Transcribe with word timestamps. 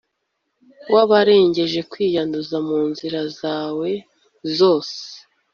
wabarengeje 0.93 1.79
kwiyanduza 1.91 2.57
mu 2.67 2.79
nzira 2.89 3.21
zawe 3.39 3.89
zose 4.57 4.99